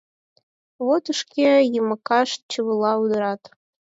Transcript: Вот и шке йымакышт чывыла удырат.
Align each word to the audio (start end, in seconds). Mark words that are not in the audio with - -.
Вот 0.85 1.03
и 1.11 1.13
шке 1.19 1.49
йымакышт 1.73 2.39
чывыла 2.51 2.91
удырат. 3.01 3.41